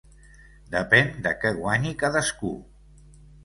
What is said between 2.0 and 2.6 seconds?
cadascú.